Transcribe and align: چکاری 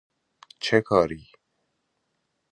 چکاری 0.59 1.31